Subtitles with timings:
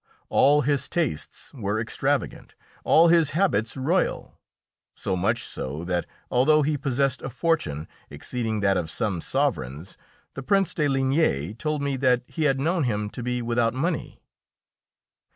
[0.29, 4.39] All his tastes were extravagant, all his habits royal,
[4.95, 9.97] so much so that, although he possessed a fortune exceeding that of some sovereigns,
[10.33, 14.23] the Prince de Ligne told me that he had known him to be without money.